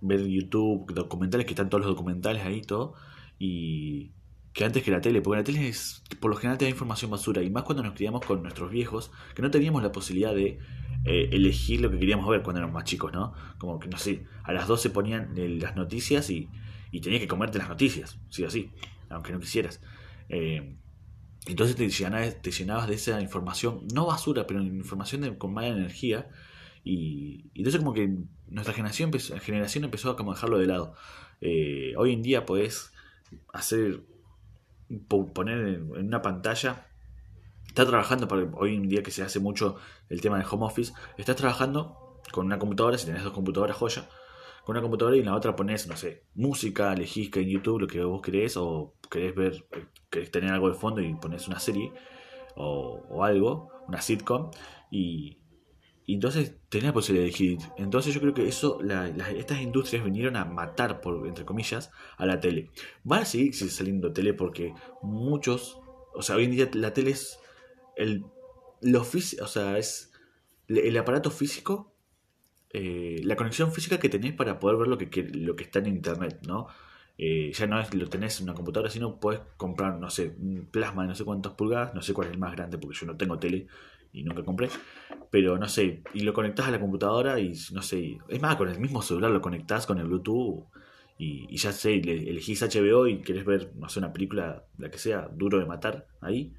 ver 0.00 0.26
YouTube, 0.26 0.92
documentales, 0.92 1.46
que 1.46 1.52
están 1.52 1.68
todos 1.68 1.84
los 1.84 1.94
documentales 1.94 2.42
ahí, 2.44 2.62
todo, 2.62 2.94
y 3.38 4.12
que 4.52 4.64
antes 4.64 4.82
que 4.82 4.90
la 4.90 5.00
tele, 5.00 5.20
porque 5.20 5.38
la 5.38 5.44
tele 5.44 5.68
es, 5.68 6.02
por 6.20 6.30
lo 6.30 6.36
general 6.36 6.58
te 6.58 6.64
da 6.64 6.70
información 6.70 7.10
basura, 7.10 7.42
y 7.42 7.50
más 7.50 7.64
cuando 7.64 7.82
nos 7.82 7.94
criamos 7.94 8.24
con 8.24 8.42
nuestros 8.42 8.70
viejos, 8.70 9.10
que 9.34 9.42
no 9.42 9.50
teníamos 9.50 9.82
la 9.82 9.92
posibilidad 9.92 10.34
de 10.34 10.58
eh, 11.06 11.28
elegir 11.30 11.80
lo 11.80 11.88
que 11.88 12.00
queríamos 12.00 12.28
ver 12.28 12.42
cuando 12.42 12.58
éramos 12.58 12.74
más 12.74 12.82
chicos, 12.82 13.12
¿no? 13.12 13.32
Como 13.58 13.78
que, 13.78 13.88
no 13.88 13.96
sé, 13.96 14.24
a 14.42 14.52
las 14.52 14.66
12 14.66 14.90
ponían 14.90 15.38
eh, 15.38 15.48
las 15.48 15.76
noticias 15.76 16.30
y, 16.30 16.48
y 16.90 17.00
tenías 17.00 17.20
que 17.20 17.28
comerte 17.28 17.58
las 17.58 17.68
noticias, 17.68 18.18
sí 18.28 18.42
o 18.42 18.50
sí, 18.50 18.72
aunque 19.08 19.32
no 19.32 19.38
quisieras. 19.38 19.80
Eh, 20.28 20.74
entonces 21.46 21.76
te 21.76 21.88
llenabas, 21.88 22.88
de 22.88 22.94
esa 22.94 23.20
información, 23.20 23.86
no 23.94 24.06
basura, 24.06 24.48
pero 24.48 24.60
información 24.60 25.36
con 25.36 25.54
mala 25.54 25.68
energía. 25.68 26.28
Y, 26.82 27.50
entonces 27.54 27.78
como 27.78 27.94
que 27.94 28.12
nuestra 28.48 28.74
generación 28.74 29.08
empezó, 29.08 29.38
generación 29.38 29.84
empezó 29.84 30.10
a 30.10 30.16
como 30.16 30.34
dejarlo 30.34 30.58
de 30.58 30.66
lado. 30.66 30.94
hoy 31.96 32.12
en 32.14 32.22
día 32.22 32.44
podés 32.46 32.92
hacer, 33.52 34.02
poner 35.08 35.58
en 35.68 36.06
una 36.06 36.20
pantalla 36.20 36.85
está 37.76 37.84
trabajando, 37.84 38.26
porque 38.26 38.48
hoy 38.54 38.74
en 38.74 38.88
día 38.88 39.02
que 39.02 39.10
se 39.10 39.22
hace 39.22 39.38
mucho 39.38 39.76
el 40.08 40.22
tema 40.22 40.38
de 40.38 40.46
home 40.50 40.64
office, 40.64 40.94
estás 41.18 41.36
trabajando 41.36 42.22
con 42.32 42.46
una 42.46 42.58
computadora, 42.58 42.96
si 42.96 43.04
tenés 43.04 43.22
dos 43.22 43.34
computadoras 43.34 43.76
joya, 43.76 44.08
con 44.64 44.74
una 44.74 44.80
computadora 44.80 45.14
y 45.14 45.20
en 45.20 45.26
la 45.26 45.36
otra 45.36 45.54
pones, 45.54 45.86
no 45.86 45.94
sé, 45.94 46.24
música, 46.34 46.94
elegís 46.94 47.30
que 47.30 47.40
en 47.40 47.50
YouTube 47.50 47.80
lo 47.80 47.86
que 47.86 48.02
vos 48.02 48.22
querés, 48.22 48.56
o 48.56 48.94
querés 49.10 49.34
ver, 49.34 49.66
querés 50.08 50.30
tener 50.30 50.52
algo 50.52 50.70
de 50.70 50.74
fondo 50.74 51.02
y 51.02 51.14
pones 51.16 51.48
una 51.48 51.58
serie, 51.58 51.92
o, 52.56 53.22
algo, 53.22 53.68
una 53.86 54.00
sitcom, 54.00 54.50
y, 54.90 55.36
entonces 56.06 56.56
tenés 56.70 56.86
la 56.86 56.92
posibilidad 56.94 57.24
de 57.24 57.28
elegir. 57.28 57.58
Entonces 57.76 58.14
yo 58.14 58.20
creo 58.22 58.32
que 58.32 58.48
eso, 58.48 58.78
estas 59.36 59.60
industrias 59.60 60.02
vinieron 60.02 60.36
a 60.36 60.46
matar, 60.46 61.02
por, 61.02 61.26
entre 61.26 61.44
comillas, 61.44 61.90
a 62.16 62.24
la 62.24 62.40
tele. 62.40 62.70
Va 63.10 63.18
a 63.18 63.24
seguir 63.26 63.54
saliendo 63.54 64.14
tele 64.14 64.32
porque 64.32 64.72
muchos, 65.02 65.78
o 66.14 66.22
sea, 66.22 66.36
hoy 66.36 66.44
en 66.44 66.52
día 66.52 66.70
la 66.72 66.94
tele 66.94 67.10
es 67.10 67.38
el, 67.96 68.24
lo 68.82 69.00
o 69.00 69.46
sea, 69.46 69.78
es 69.78 70.12
el 70.68 70.96
aparato 70.96 71.30
físico, 71.30 71.92
eh, 72.70 73.20
la 73.24 73.36
conexión 73.36 73.72
física 73.72 73.98
que 73.98 74.08
tenés 74.08 74.34
para 74.34 74.58
poder 74.58 74.76
ver 74.76 74.88
lo 74.88 74.98
que, 74.98 75.22
lo 75.22 75.56
que 75.56 75.64
está 75.64 75.78
en 75.78 75.86
internet, 75.86 76.40
¿no? 76.46 76.68
Eh, 77.18 77.50
ya 77.54 77.66
no 77.66 77.80
es 77.80 77.94
lo 77.94 78.08
tenés 78.08 78.38
en 78.40 78.44
una 78.44 78.54
computadora, 78.54 78.90
sino 78.90 79.18
puedes 79.18 79.40
comprar, 79.56 79.98
no 79.98 80.10
sé, 80.10 80.34
un 80.38 80.68
plasma 80.70 81.02
de 81.02 81.08
no 81.08 81.14
sé 81.14 81.24
cuántas 81.24 81.54
pulgadas, 81.54 81.94
no 81.94 82.02
sé 82.02 82.12
cuál 82.12 82.28
es 82.28 82.34
el 82.34 82.38
más 82.38 82.52
grande 82.52 82.76
porque 82.76 82.98
yo 82.98 83.06
no 83.06 83.16
tengo 83.16 83.38
tele 83.38 83.66
y 84.12 84.22
nunca 84.22 84.44
compré, 84.44 84.68
pero 85.30 85.58
no 85.58 85.68
sé, 85.68 86.02
y 86.14 86.20
lo 86.20 86.34
conectás 86.34 86.68
a 86.68 86.70
la 86.70 86.80
computadora 86.80 87.40
y 87.40 87.54
no 87.72 87.82
sé, 87.82 88.18
es 88.28 88.40
más, 88.40 88.56
con 88.56 88.68
el 88.68 88.78
mismo 88.78 89.00
celular 89.02 89.30
lo 89.30 89.40
conectás 89.40 89.86
con 89.86 89.98
el 89.98 90.06
Bluetooth 90.06 90.64
y, 91.18 91.56
ya 91.56 91.72
sé, 91.72 91.94
elegís 91.94 92.62
HBO 92.62 93.06
y 93.06 93.22
querés 93.22 93.44
ver, 93.46 93.72
no 93.76 93.88
sé, 93.88 94.00
una 94.00 94.12
película, 94.12 94.64
la 94.78 94.90
que 94.90 94.98
sea, 94.98 95.28
duro 95.32 95.58
de 95.58 95.64
matar 95.64 96.06
ahí, 96.20 96.54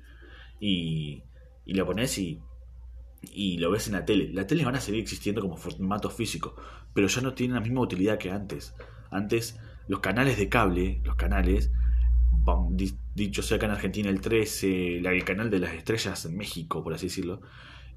y, 0.59 1.23
y 1.65 1.73
lo 1.73 1.85
pones 1.85 2.17
y, 2.17 2.41
y 3.21 3.57
lo 3.57 3.71
ves 3.71 3.87
en 3.87 3.93
la 3.93 4.05
tele. 4.05 4.31
Las 4.33 4.47
teles 4.47 4.65
van 4.65 4.75
a 4.75 4.81
seguir 4.81 5.01
existiendo 5.01 5.41
como 5.41 5.57
formato 5.57 6.09
físico, 6.09 6.55
pero 6.93 7.07
ya 7.07 7.21
no 7.21 7.33
tienen 7.33 7.55
la 7.55 7.61
misma 7.61 7.81
utilidad 7.81 8.17
que 8.17 8.31
antes. 8.31 8.75
Antes 9.11 9.59
los 9.87 9.99
canales 9.99 10.37
de 10.37 10.49
cable, 10.49 11.01
los 11.03 11.15
canales, 11.15 11.71
dicho 13.15 13.41
sea 13.41 13.57
acá 13.57 13.65
en 13.65 13.71
Argentina 13.73 14.09
el 14.09 14.21
13, 14.21 14.97
el 14.97 15.23
canal 15.23 15.49
de 15.49 15.59
las 15.59 15.73
estrellas 15.73 16.25
en 16.25 16.37
México, 16.37 16.83
por 16.83 16.93
así 16.93 17.07
decirlo, 17.07 17.41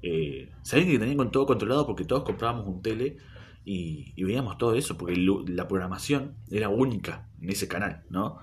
eh, 0.01 0.49
sabían 0.63 0.89
que 0.89 0.99
tenían 0.99 1.17
con 1.17 1.31
todo 1.31 1.45
controlado 1.45 1.85
porque 1.85 2.05
todos 2.05 2.23
comprábamos 2.23 2.65
un 2.65 2.81
tele 2.81 3.17
y, 3.63 4.13
veíamos 4.23 4.57
todo 4.57 4.73
eso, 4.73 4.97
porque 4.97 5.15
la 5.15 5.67
programación 5.67 6.35
era 6.49 6.69
única 6.69 7.29
en 7.41 7.49
ese 7.49 7.67
canal, 7.67 8.03
¿no? 8.09 8.39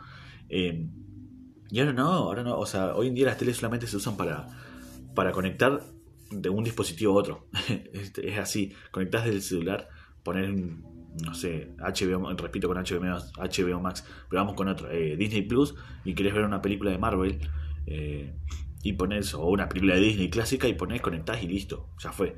Eh, 0.48 0.86
y 1.70 1.80
ahora 1.80 1.92
no, 1.92 2.08
ahora 2.08 2.42
no, 2.42 2.58
o 2.58 2.66
sea, 2.66 2.94
hoy 2.94 3.08
en 3.08 3.14
día 3.14 3.26
las 3.26 3.38
teles 3.38 3.56
solamente 3.56 3.86
se 3.86 3.96
usan 3.96 4.16
para, 4.16 4.46
para 5.14 5.32
conectar 5.32 5.82
de 6.30 6.48
un 6.48 6.64
dispositivo 6.64 7.12
a 7.12 7.16
otro. 7.16 7.48
es 7.92 8.38
así, 8.38 8.72
conectás 8.90 9.24
desde 9.24 9.36
el 9.36 9.42
celular, 9.42 9.88
poner, 10.22 10.52
no 10.52 11.34
sé, 11.34 11.72
HBO, 11.78 12.32
repito 12.34 12.68
con 12.68 12.76
HBO, 12.76 13.18
HBO 13.36 13.80
Max, 13.80 14.04
pero 14.28 14.42
vamos 14.42 14.54
con 14.54 14.68
otro, 14.68 14.90
eh, 14.90 15.16
Disney 15.16 15.42
Plus, 15.42 15.74
y 16.04 16.14
querés 16.14 16.34
ver 16.34 16.44
una 16.44 16.62
película 16.62 16.90
de 16.90 16.98
Marvel, 16.98 17.38
eh, 17.86 18.34
y 18.82 18.92
pones, 18.94 19.34
o 19.34 19.46
una 19.46 19.68
película 19.68 19.94
de 19.94 20.00
Disney 20.00 20.30
clásica, 20.30 20.68
y 20.68 20.74
pones, 20.74 21.00
conectás 21.00 21.42
y 21.42 21.48
listo, 21.48 21.90
ya 21.98 22.12
fue. 22.12 22.36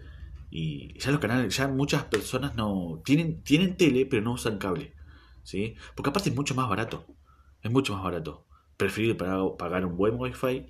Y 0.51 0.99
ya 0.99 1.13
los 1.13 1.21
canales, 1.21 1.57
ya 1.57 1.69
muchas 1.69 2.05
personas 2.05 2.57
no 2.57 3.01
tienen, 3.05 3.43
tienen 3.43 3.77
tele, 3.77 4.07
pero 4.07 4.23
no 4.23 4.33
usan 4.33 4.59
cable. 4.59 4.95
¿sí? 5.43 5.77
Porque 5.95 6.11
aparte 6.11 6.31
es 6.31 6.37
mucho 6.37 6.55
más 6.55 6.69
barato. 6.69 7.07
Es 7.63 7.71
mucho 7.71 7.95
más 7.95 8.03
barato. 8.03 8.47
Preferir 8.81 9.15
pagar 9.17 9.85
un 9.85 9.95
buen 9.95 10.15
wifi 10.19 10.67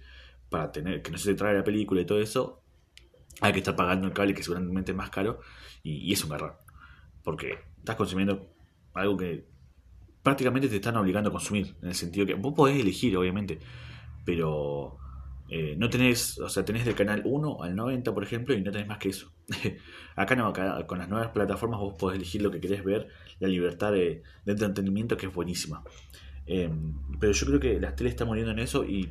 para 0.48 0.72
tener 0.72 1.00
que 1.00 1.12
no 1.12 1.18
se 1.18 1.30
te 1.30 1.36
trae 1.36 1.54
la 1.54 1.62
película 1.62 2.00
y 2.00 2.04
todo 2.04 2.20
eso. 2.20 2.64
Hay 3.40 3.52
que 3.52 3.60
estar 3.60 3.76
pagando 3.76 4.08
el 4.08 4.12
cable 4.12 4.34
que 4.34 4.42
seguramente 4.42 4.90
es 4.90 4.96
más 4.96 5.10
caro. 5.10 5.38
Y, 5.84 6.12
es 6.12 6.24
un 6.24 6.30
garrón. 6.30 6.54
Porque 7.22 7.56
estás 7.78 7.94
consumiendo 7.94 8.52
algo 8.94 9.16
que 9.16 9.46
prácticamente 10.24 10.68
te 10.68 10.76
están 10.76 10.96
obligando 10.96 11.30
a 11.30 11.32
consumir. 11.32 11.76
En 11.82 11.90
el 11.90 11.94
sentido 11.94 12.26
que 12.26 12.34
vos 12.34 12.52
podés 12.52 12.80
elegir, 12.80 13.16
obviamente. 13.16 13.60
Pero 14.24 14.98
eh, 15.48 15.74
no 15.78 15.88
tenés, 15.88 16.38
o 16.38 16.48
sea, 16.48 16.64
tenés 16.64 16.84
del 16.84 16.96
canal 16.96 17.22
1 17.24 17.62
al 17.62 17.76
90, 17.76 18.12
por 18.12 18.22
ejemplo, 18.22 18.54
y 18.54 18.60
no 18.60 18.70
tenés 18.70 18.86
más 18.86 18.98
que 18.98 19.08
eso. 19.10 19.32
acá 20.16 20.36
no, 20.36 20.46
acá 20.46 20.86
con 20.86 20.98
las 20.98 21.08
nuevas 21.08 21.30
plataformas 21.30 21.80
vos 21.80 21.94
podés 21.98 22.16
elegir 22.16 22.42
lo 22.42 22.50
que 22.50 22.60
querés 22.60 22.84
ver, 22.84 23.08
la 23.38 23.48
libertad 23.48 23.92
de, 23.92 24.22
entretenimiento 24.46 25.16
que 25.16 25.26
es 25.26 25.34
buenísima. 25.34 25.82
Em, 26.52 26.94
pero 27.20 27.32
yo 27.32 27.46
creo 27.46 27.60
que 27.60 27.78
la 27.78 27.94
tele 27.94 28.10
está 28.10 28.24
muriendo 28.24 28.50
en 28.50 28.58
eso 28.58 28.84
y 28.84 29.08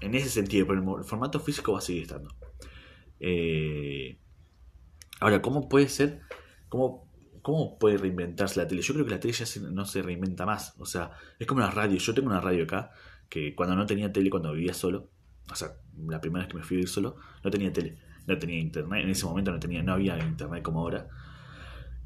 en 0.00 0.14
ese 0.14 0.30
sentido, 0.30 0.66
pero 0.66 0.98
el, 0.98 1.04
formato 1.04 1.38
físico 1.38 1.72
va 1.72 1.78
a 1.78 1.82
seguir 1.82 2.04
estando. 2.04 2.34
Eh, 3.20 4.18
ahora, 5.20 5.42
¿cómo 5.42 5.68
puede 5.68 5.90
ser? 5.90 6.22
¿Cómo, 6.70 7.06
¿Cómo 7.42 7.78
puede 7.78 7.98
reinventarse 7.98 8.58
la 8.58 8.66
tele? 8.66 8.80
Yo 8.80 8.94
creo 8.94 9.04
que 9.04 9.10
la 9.10 9.20
tele 9.20 9.34
ya 9.34 9.44
no 9.72 9.84
se 9.84 10.00
reinventa 10.00 10.46
más. 10.46 10.74
O 10.78 10.86
sea, 10.86 11.10
es 11.38 11.46
como 11.46 11.60
una 11.60 11.70
radio. 11.70 11.98
Yo 11.98 12.14
tengo 12.14 12.28
una 12.30 12.40
radio 12.40 12.64
acá, 12.64 12.92
que 13.28 13.54
cuando 13.54 13.76
no 13.76 13.84
tenía 13.84 14.10
tele, 14.10 14.30
cuando 14.30 14.50
vivía 14.54 14.72
solo, 14.72 15.10
o 15.52 15.54
sea, 15.54 15.72
la 16.08 16.18
primera 16.18 16.46
vez 16.46 16.50
que 16.50 16.56
me 16.56 16.64
fui 16.64 16.76
a 16.76 16.78
vivir 16.78 16.88
solo, 16.88 17.16
no 17.44 17.50
tenía 17.50 17.70
tele, 17.70 17.98
no 18.26 18.38
tenía 18.38 18.58
internet, 18.58 19.04
en 19.04 19.10
ese 19.10 19.26
momento 19.26 19.52
no 19.52 19.60
tenía, 19.60 19.82
no 19.82 19.92
había 19.92 20.18
internet 20.18 20.62
como 20.62 20.80
ahora. 20.80 21.08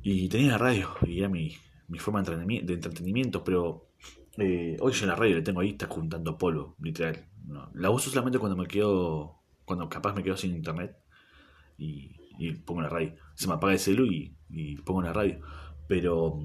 Y 0.03 0.29
tenía 0.29 0.53
la 0.53 0.59
radio, 0.59 0.91
y 1.07 1.21
era 1.21 1.29
mi, 1.29 1.57
mi 1.87 2.01
forma 2.01 2.23
de 2.23 2.75
entretenimiento, 2.75 3.45
pero 3.45 3.94
eh, 4.39 4.77
hoy 4.81 4.93
yo 4.93 5.07
la 5.07 5.15
radio 5.15 5.37
la 5.37 5.45
tengo 5.45 5.61
ahí, 5.61 5.71
está 5.71 5.87
juntando 5.87 6.39
polvo, 6.39 6.77
literal. 6.81 7.29
la 7.75 7.91
uso 7.91 8.11
solamente 8.11 8.39
cuando 8.39 8.57
me 8.57 8.67
quedo, 8.67 9.41
cuando 9.65 9.89
capaz 9.89 10.15
me 10.15 10.23
quedo 10.23 10.37
sin 10.37 10.55
internet 10.55 10.97
y, 11.79 12.17
y 12.39 12.53
pongo 12.53 12.83
la 12.83 12.89
radio. 12.89 13.15
Se 13.35 13.47
me 13.49 13.55
apaga 13.55 13.73
el 13.73 13.79
celu 13.79 14.07
y, 14.07 14.37
y 14.51 14.77
pongo 14.77 15.03
la 15.03 15.13
radio. 15.13 15.41
Pero 15.87 16.39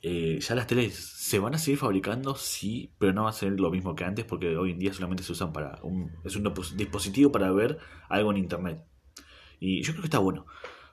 eh, 0.00 0.38
ya 0.40 0.54
las 0.54 0.66
teles 0.68 0.94
se 0.94 1.38
van 1.40 1.54
a 1.54 1.58
seguir 1.58 1.78
fabricando, 1.78 2.36
sí, 2.36 2.94
pero 2.98 3.12
no 3.12 3.24
va 3.24 3.30
a 3.30 3.32
ser 3.32 3.58
lo 3.58 3.70
mismo 3.70 3.96
que 3.96 4.04
antes 4.04 4.24
porque 4.24 4.56
hoy 4.56 4.70
en 4.70 4.78
día 4.78 4.92
solamente 4.92 5.24
se 5.24 5.32
usan 5.32 5.52
para 5.52 5.80
es 6.24 6.36
un 6.36 6.52
dispositivo 6.76 7.32
para 7.32 7.50
ver 7.50 7.78
algo 8.08 8.30
en 8.30 8.38
internet. 8.38 8.84
Y 9.58 9.82
yo 9.82 9.92
creo 9.92 10.02
que 10.02 10.06
está 10.06 10.20
bueno. 10.20 10.46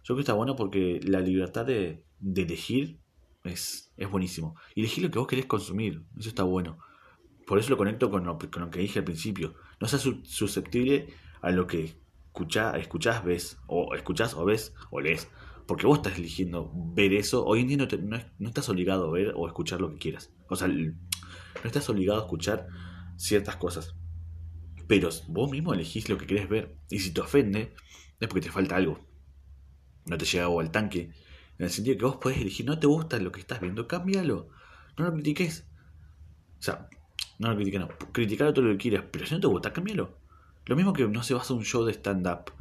Yo 0.03 0.13
creo 0.13 0.17
que 0.17 0.21
está 0.21 0.33
bueno 0.33 0.55
porque 0.55 0.99
la 1.03 1.19
libertad 1.19 1.65
de, 1.65 2.03
elegir 2.35 2.99
es, 3.49 3.91
es 3.97 4.09
buenísimo. 4.09 4.55
Y 4.73 4.81
elegir 4.81 5.03
lo 5.03 5.11
que 5.11 5.19
vos 5.19 5.27
querés 5.27 5.45
consumir, 5.45 6.03
eso 6.17 6.29
está 6.29 6.43
bueno. 6.43 6.77
Por 7.45 7.59
eso 7.59 7.69
lo 7.69 7.77
conecto 7.77 8.09
con 8.09 8.25
lo, 8.25 8.37
con 8.37 8.61
lo 8.61 8.69
que 8.69 8.79
dije 8.79 8.99
al 8.99 9.05
principio. 9.05 9.53
No 9.79 9.87
seas 9.87 10.07
susceptible 10.23 11.13
a 11.41 11.51
lo 11.51 11.67
que 11.67 11.95
escuchás, 12.27 12.75
escuchás, 12.75 13.23
ves, 13.23 13.59
o 13.67 13.93
escuchás 13.93 14.33
o 14.33 14.45
ves 14.45 14.73
o 14.89 14.99
lees 14.99 15.29
porque 15.67 15.87
vos 15.87 15.97
estás 15.97 16.17
eligiendo 16.17 16.71
ver 16.93 17.13
eso. 17.13 17.45
Hoy 17.45 17.61
en 17.61 17.67
día 17.67 17.77
no, 17.77 18.47
estás 18.47 18.69
obligado 18.69 19.07
a 19.07 19.11
ver 19.11 19.33
o 19.35 19.47
escuchar 19.47 19.81
lo 19.81 19.91
que 19.91 19.97
quieras. 19.97 20.31
O 20.49 20.55
sea, 20.55 20.67
no 20.67 20.93
estás 21.63 21.89
obligado 21.89 22.19
a 22.19 22.23
escuchar 22.23 22.67
ciertas 23.17 23.55
cosas. 23.55 23.95
Pero 24.87 25.09
vos 25.27 25.49
mismo 25.49 25.73
elegís 25.73 26.09
lo 26.09 26.17
que 26.17 26.27
querés 26.27 26.47
ver. 26.47 26.75
Y 26.89 26.99
si 26.99 27.11
te 27.13 27.21
ofende, 27.21 27.73
es 28.19 28.27
porque 28.27 28.41
te 28.41 28.51
falta 28.51 28.75
algo. 28.75 28.99
No 30.05 30.17
te 30.17 30.25
llega 30.25 30.43
agua 30.45 30.63
al 30.63 30.71
tanque. 30.71 31.11
En 31.57 31.65
el 31.65 31.71
sentido 31.71 31.97
que 31.97 32.05
vos 32.05 32.17
podés 32.17 32.39
elegir, 32.39 32.65
no 32.65 32.79
te 32.79 32.87
gusta 32.87 33.17
lo 33.19 33.31
que 33.31 33.39
estás 33.39 33.61
viendo, 33.61 33.87
cámbialo. 33.87 34.49
No 34.97 35.05
lo 35.05 35.13
critiques. 35.13 35.65
O 36.59 36.61
sea, 36.61 36.89
no 37.39 37.49
lo 37.49 37.55
critiques, 37.55 37.79
no. 37.79 37.89
Criticar 38.11 38.53
todo 38.53 38.65
lo 38.65 38.71
que 38.73 38.77
quieras. 38.77 39.05
Pero 39.11 39.25
si 39.25 39.33
no 39.33 39.39
te 39.39 39.47
gusta, 39.47 39.73
cámbialo. 39.73 40.17
Lo 40.65 40.75
mismo 40.75 40.93
que 40.93 41.07
no 41.07 41.23
se 41.23 41.33
basa 41.33 41.53
un 41.53 41.63
show 41.63 41.85
de 41.85 41.93
stand-up. 41.93 42.51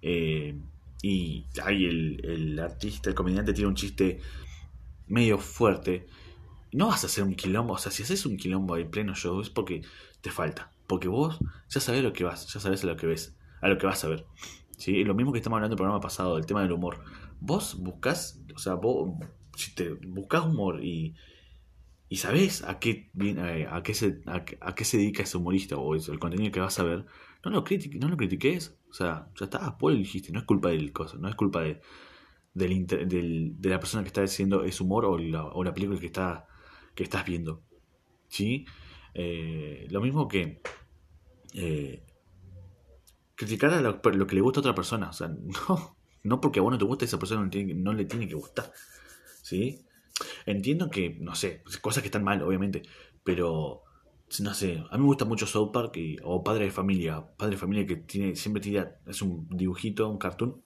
Eh, 0.00 0.56
y 1.02 1.46
ahí 1.64 1.84
el, 1.86 2.58
artista, 2.58 3.08
el 3.08 3.14
comediante 3.14 3.52
tiene 3.52 3.68
un 3.68 3.74
chiste 3.74 4.20
medio 5.06 5.38
fuerte. 5.38 6.06
No 6.72 6.88
vas 6.88 7.04
a 7.04 7.06
hacer 7.06 7.24
un 7.24 7.34
quilombo, 7.34 7.74
o 7.74 7.78
sea, 7.78 7.90
si 7.92 8.02
haces 8.02 8.26
un 8.26 8.36
quilombo 8.36 8.76
en 8.76 8.90
pleno 8.90 9.14
show 9.14 9.40
es 9.40 9.50
porque 9.50 9.82
te 10.20 10.30
falta. 10.30 10.72
Porque 10.86 11.08
vos 11.08 11.38
ya 11.68 11.80
sabés 11.80 12.02
lo 12.02 12.12
que 12.12 12.24
vas, 12.24 12.52
ya 12.52 12.60
sabés 12.60 12.84
a 12.84 12.86
lo 12.86 12.96
que 12.96 13.06
ves, 13.06 13.36
a 13.60 13.68
lo 13.68 13.78
que 13.78 13.86
vas 13.86 14.04
a 14.04 14.08
ver. 14.08 14.26
¿Sí? 14.76 15.04
Lo 15.04 15.14
mismo 15.14 15.32
que 15.32 15.38
estamos 15.38 15.56
hablando 15.56 15.74
en 15.74 15.76
el 15.76 15.78
programa 15.78 16.00
pasado, 16.00 16.38
el 16.38 16.46
tema 16.46 16.62
del 16.62 16.72
humor. 16.72 17.00
Vos 17.40 17.76
buscas, 17.80 18.42
o 18.54 18.58
sea, 18.58 18.74
vos, 18.74 19.12
si 19.56 19.74
te 19.74 19.90
buscas 19.90 20.44
humor 20.46 20.84
y, 20.84 21.14
y 22.08 22.16
sabés 22.16 22.64
a 22.64 22.78
qué, 22.78 23.10
a, 23.70 23.82
qué 23.82 23.94
se, 23.94 24.20
a, 24.26 24.74
qué 24.74 24.84
se 24.84 24.98
dedica 24.98 25.22
ese 25.22 25.36
humorista 25.36 25.76
o 25.76 25.94
el 25.94 26.18
contenido 26.18 26.52
que 26.52 26.60
vas 26.60 26.78
a 26.78 26.84
ver, 26.84 27.06
no 27.44 27.50
lo, 27.50 27.64
no 28.00 28.08
lo 28.08 28.16
critiques. 28.16 28.78
O 28.90 28.94
sea, 28.94 29.28
ya 29.38 29.44
está, 29.44 29.76
vos 29.78 29.92
lo 29.92 29.98
dijiste, 29.98 30.32
no 30.32 30.40
es 30.40 30.46
culpa 30.46 30.70
del 30.70 30.92
coso, 30.92 31.18
no 31.18 31.28
es 31.28 31.34
culpa 31.34 31.60
de, 31.62 31.80
del, 32.54 33.60
de 33.60 33.68
la 33.68 33.78
persona 33.78 34.02
que 34.02 34.08
está 34.08 34.22
haciendo 34.22 34.64
ese 34.64 34.82
humor 34.82 35.04
o 35.04 35.18
la, 35.18 35.44
o 35.44 35.62
la 35.62 35.74
película 35.74 36.00
que, 36.00 36.06
está, 36.06 36.46
que 36.94 37.04
estás 37.04 37.24
viendo. 37.24 37.62
¿Sí? 38.28 38.66
Eh, 39.14 39.86
lo 39.90 40.00
mismo 40.00 40.28
que 40.28 40.60
eh, 41.54 42.02
criticar 43.34 43.72
a 43.72 43.80
lo, 43.80 44.00
que 44.00 44.34
le 44.34 44.40
gusta 44.40 44.60
a 44.60 44.62
otra 44.62 44.74
persona. 44.74 45.10
O 45.10 45.12
sea, 45.12 45.28
no, 45.68 45.96
no 46.22 46.40
porque 46.40 46.60
a 46.60 46.62
vos 46.62 46.72
no 46.72 46.78
te 46.78 46.84
gusta, 46.84 47.04
esa 47.04 47.18
persona 47.18 47.48
no, 47.74 47.92
le 47.92 48.04
tiene 48.04 48.28
que 48.28 48.34
gustar. 48.34 48.72
¿Sí? 49.42 49.84
Entiendo 50.46 50.90
que, 50.90 51.16
no 51.20 51.34
sé, 51.34 51.62
cosas 51.80 52.02
que 52.02 52.08
están 52.08 52.24
mal, 52.24 52.42
obviamente, 52.42 52.82
pero 53.24 53.84
no 54.40 54.54
sé, 54.54 54.84
a 54.90 54.96
mí 54.96 55.02
me 55.02 55.06
gusta 55.06 55.24
mucho 55.24 55.46
South 55.46 55.70
Park 55.72 55.98
o 56.22 56.44
Padre 56.44 56.66
de 56.66 56.70
Familia. 56.70 57.24
Padre 57.36 57.52
de 57.52 57.60
Familia 57.60 57.86
que 57.86 57.96
tiene 57.96 58.36
siempre 58.36 58.60
tira, 58.60 58.98
es 59.06 59.22
un 59.22 59.48
dibujito, 59.48 60.08
un 60.08 60.18
cartoon 60.18 60.62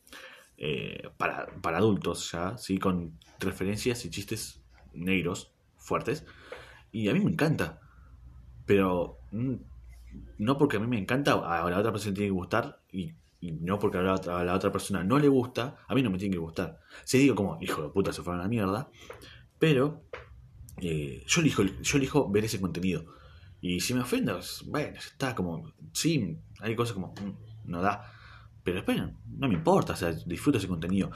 eh, 0.56 1.09
para, 1.16 1.47
para 1.61 1.78
adultos 1.78 2.30
ya, 2.32 2.56
¿sí? 2.59 2.78
con 2.78 3.18
referencias 3.38 4.04
y 4.04 4.11
chistes 4.11 4.62
negros 4.94 5.52
fuertes. 5.76 6.25
Y 6.90 7.09
a 7.09 7.12
mí 7.12 7.21
me 7.21 7.30
encanta. 7.30 7.80
Pero 8.66 9.18
mm, 9.32 9.54
no 10.38 10.59
porque 10.59 10.76
a 10.76 10.80
mí 10.80 10.87
me 10.87 10.99
encanta, 10.99 11.32
a 11.35 11.68
la 11.68 11.78
otra 11.78 11.92
persona 11.92 12.14
tiene 12.14 12.28
que 12.28 12.35
gustar 12.35 12.80
y, 12.90 13.14
no 13.50 13.78
porque 13.78 13.99
a 13.99 14.02
la, 14.02 14.14
otra, 14.54 14.70
persona 14.70 15.02
no 15.02 15.18
le 15.18 15.28
gusta, 15.28 15.76
a 15.88 15.94
mí 15.94 16.02
no 16.02 16.11
me 16.11 16.18
tiene 16.18 16.34
que 16.34 16.38
gustar. 16.38 16.78
Si 17.04 17.18
digo 17.18 17.34
como, 17.34 17.58
hijo 17.61 17.82
de 17.82 17.88
puta, 17.88 18.12
se 18.12 18.22
fueron 18.22 18.40
a 18.40 18.44
la 18.44 18.49
mierda. 18.49 18.88
Pero 19.58 20.04
eh, 20.80 21.25
yo, 21.26 21.40
elijo, 21.40 21.62
yo 21.64 21.99
elijo 21.99 22.30
ver 22.30 22.44
ese 22.44 22.61
contenido. 22.61 23.04
Y 23.61 23.80
si 23.80 23.94
me 23.94 24.00
ofendo, 24.00 24.40
bueno, 24.66 24.96
está 24.96 25.34
como, 25.34 25.72
sí, 25.92 26.38
hay 26.61 26.76
cosas 26.76 26.94
como, 26.94 27.08
mm, 27.08 27.70
no 27.70 27.82
da. 27.82 28.12
Pero 28.62 28.76
después 28.76 28.99
no 28.99 29.49
me 29.49 29.54
importa, 29.54 29.94
o 29.94 29.96
sea, 29.96 30.12
disfruto 30.12 30.58
ese 30.58 30.68
contenido. 30.68 31.11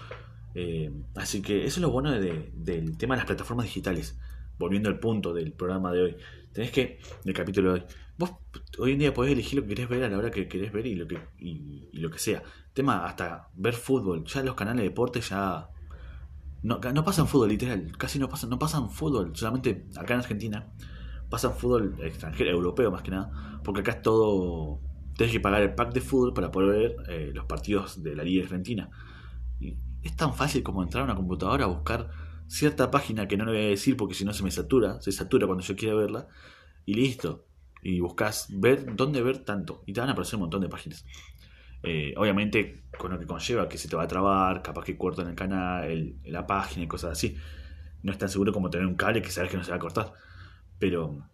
Eh, 0.54 0.90
así 1.14 1.42
que 1.42 1.64
eso 1.64 1.76
es 1.76 1.83
lo 1.83 1.90
bueno 1.90 2.11
del 2.12 2.97
tema 2.99 3.14
de 3.14 3.18
las 3.18 3.26
plataformas 3.26 3.66
digitales. 3.66 4.18
Volviendo 4.59 4.88
al 4.88 4.99
punto 4.99 5.35
del 5.35 5.52
programa 5.52 5.92
de 5.92 6.02
hoy. 6.02 6.16
Tenés 6.52 6.71
que, 6.71 6.99
del 7.25 7.35
capítulo 7.35 7.75
de 7.75 7.80
hoy, 7.80 7.87
vos 8.18 8.30
hoy 8.78 8.92
en 8.92 8.99
día 8.99 9.14
podés 9.14 9.32
elegir 9.32 9.58
lo 9.58 9.62
que 9.62 9.75
querés 9.75 9.88
ver 9.88 10.04
a 10.04 10.08
la 10.08 10.18
hora 10.18 10.30
que 10.30 10.49
querés 10.49 10.73
ver 10.73 10.87
y 10.87 10.94
lo 10.94 11.06
que, 11.06 11.18
y, 11.38 11.88
lo 11.92 12.11
que 12.11 12.18
sea. 12.18 12.42
Tema 12.73 13.06
hasta 13.06 13.49
ver 13.54 13.75
fútbol. 13.75 14.25
Ya 14.25 14.42
los 14.42 14.54
canales 14.54 14.82
de 14.82 14.88
deporte 14.88 15.20
ya 15.20 15.70
no, 16.62 16.78
no 16.78 17.04
pasan 17.04 17.28
fútbol, 17.28 17.49
literal. 17.49 17.92
Casi 17.96 18.18
no 18.18 18.28
pasan, 18.28 18.50
no 18.50 18.58
pasan 18.58 18.90
fútbol. 18.90 19.35
Solamente 19.35 19.87
acá 19.96 20.14
en 20.14 20.20
Argentina 20.20 20.73
pasan 21.28 21.54
fútbol 21.54 21.96
extranjero, 22.02 22.50
europeo 22.50 22.90
más 22.90 23.02
que 23.02 23.11
nada, 23.11 23.61
porque 23.64 23.80
acá 23.80 23.92
es 23.92 24.02
todo. 24.02 24.80
Tienes 25.16 25.32
que 25.32 25.40
pagar 25.40 25.62
el 25.62 25.75
pack 25.75 25.92
de 25.94 26.00
fútbol 26.00 26.35
para 26.35 26.50
poder 26.50 26.68
ver 26.70 26.96
eh, 27.08 27.30
los 27.35 27.46
partidos 27.46 28.02
de 28.02 28.14
la 28.14 28.23
Liga 28.23 28.44
Argentina. 28.44 28.90
Y 29.61 29.78
es 30.02 30.14
tan 30.14 30.35
fácil 30.35 30.62
como 30.62 30.82
entrar 30.82 31.02
a 31.02 31.04
una 31.04 31.14
computadora 31.14 31.64
a 31.64 31.68
buscar 31.68 32.11
cierta 32.46 32.90
página 32.90 33.26
que 33.26 33.37
no 33.37 33.44
le 33.46 33.52
voy 33.52 33.61
a 33.62 33.68
decir 33.68 33.96
porque 33.96 34.14
si 34.14 34.25
no 34.25 34.32
se 34.32 34.42
me 34.42 34.50
satura, 34.50 35.00
se 35.00 35.12
satura 35.12 35.46
cuando 35.46 35.64
yo 35.64 35.75
quiera 35.76 35.94
verla, 35.94 36.28
y 36.85 36.94
listo. 36.94 37.46
Y 37.83 38.00
buscas 38.00 38.49
ver 38.50 38.97
dónde 38.97 39.23
ver 39.23 39.38
tanto, 39.45 39.83
y 39.87 39.92
te 39.92 40.00
van 40.00 40.09
a 40.09 40.12
aparecer 40.12 40.37
un 40.37 40.42
montón 40.42 40.61
de 40.61 40.68
páginas. 40.68 41.04
Eh, 41.83 42.14
obviamente 42.16 42.83
con 42.99 43.12
lo 43.12 43.18
que 43.18 43.26
conlleva 43.26 43.68
que 43.68 43.78
se 43.78 43.88
te 43.88 43.95
va 43.95 44.04
a 44.04 44.09
trabar, 44.09 44.62
capaz 44.62 44.85
que 44.85 44.97
cortan 44.97 45.28
el 45.28 45.35
canal, 45.37 46.16
la 46.25 46.47
página 46.47 46.85
y 46.85 46.88
cosas 46.88 47.12
así. 47.12 47.37
No 48.02 48.12
es 48.12 48.18
tan 48.18 48.28
seguro 48.28 48.52
como 48.52 48.71
tener 48.71 48.87
un 48.87 48.97
cable 48.97 49.23
que 49.23 49.30
sabes 49.30 49.50
que 49.50 49.56
no 49.56 49.64
se 49.64 49.71
va 49.71 49.76
a 49.76 49.80
cortar. 49.80 50.12
Pero, 50.78 51.28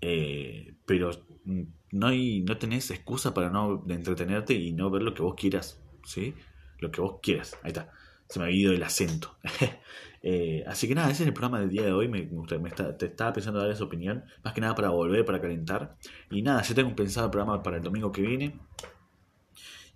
eh, 0.00 0.74
pero 0.86 1.10
no, 1.44 2.06
hay, 2.06 2.42
no 2.42 2.56
tenés 2.56 2.90
excusa 2.90 3.34
para 3.34 3.50
no 3.50 3.84
entretenerte 3.88 4.54
y 4.54 4.72
no 4.72 4.90
ver 4.90 5.02
lo 5.02 5.14
que 5.14 5.22
vos 5.22 5.34
quieras. 5.34 5.82
¿sí? 6.04 6.34
Lo 6.78 6.90
que 6.90 7.00
vos 7.00 7.20
quieras. 7.22 7.56
Ahí 7.62 7.68
está. 7.68 7.92
Se 8.32 8.38
me 8.38 8.46
ha 8.46 8.50
ido 8.50 8.72
el 8.72 8.82
acento. 8.82 9.36
Eh, 10.24 10.62
así 10.68 10.86
que 10.86 10.94
nada, 10.94 11.10
ese 11.10 11.24
es 11.24 11.26
el 11.26 11.34
programa 11.34 11.58
del 11.58 11.68
día 11.68 11.82
de 11.82 11.92
hoy. 11.92 12.06
Me, 12.06 12.22
me, 12.22 12.70
te 12.70 13.06
estaba 13.06 13.32
pensando 13.32 13.58
dar 13.58 13.68
esa 13.68 13.82
opinión. 13.82 14.22
Más 14.44 14.54
que 14.54 14.60
nada 14.60 14.76
para 14.76 14.90
volver, 14.90 15.24
para 15.24 15.40
calentar. 15.40 15.96
Y 16.30 16.42
nada, 16.42 16.62
yo 16.62 16.76
tengo 16.76 16.94
pensado 16.94 17.26
el 17.26 17.32
programa 17.32 17.60
para 17.60 17.78
el 17.78 17.82
domingo 17.82 18.12
que 18.12 18.22
viene. 18.22 18.56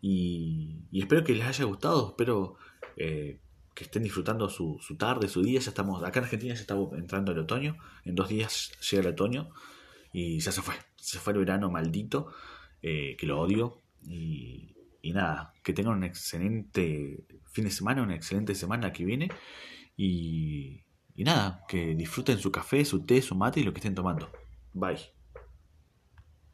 Y, 0.03 0.81
espero 0.93 1.23
que 1.23 1.33
les 1.33 1.47
haya 1.47 1.65
gustado. 1.65 2.09
Espero 2.09 2.57
eh, 2.97 3.39
que 3.73 3.85
estén 3.85 4.03
disfrutando 4.03 4.49
su, 4.49 4.81
tarde, 4.99 5.29
su 5.29 5.45
día. 5.45 5.61
Ya 5.61 5.71
estamos, 5.71 6.03
acá 6.03 6.19
en 6.19 6.25
Argentina 6.25 6.55
ya 6.55 6.61
estamos 6.61 6.93
entrando 6.99 7.31
el 7.31 7.39
otoño. 7.39 7.77
En 8.05 8.17
dos 8.17 8.29
días 8.29 8.73
llega 8.91 9.03
el 9.05 9.13
otoño. 9.13 9.51
Y 10.13 10.41
ya 10.41 10.51
se 10.51 10.61
fue. 10.61 10.75
Se 10.97 11.21
fue 11.21 11.35
el 11.35 11.39
verano 11.39 11.71
maldito. 11.71 12.33
Eh, 12.83 13.15
que 13.17 13.27
lo 13.29 13.41
odio. 13.41 13.81
Y, 14.03 14.76
y 15.07 15.13
nada, 15.13 15.53
que 15.63 15.73
tengan 15.73 15.99
un 15.99 16.05
excelente 16.05 17.25
fin 17.53 17.65
de 17.65 17.71
semana, 17.71 18.03
una 18.03 18.17
excelente 18.17 18.57
semana 18.57 18.93
que 18.93 19.05
viene. 19.05 19.29
Y, 19.97 20.83
y 21.15 21.25
nada, 21.25 21.63
que 21.69 21.95
disfruten 21.95 22.39
su 22.39 22.51
café, 22.51 22.85
su 22.85 23.07
té, 23.07 23.23
su 23.23 23.37
mate 23.37 23.61
y 23.61 23.63
lo 23.63 23.73
que 23.73 23.79
estén 23.79 23.95
tomando. 23.95 24.31
Bye. 24.73 25.16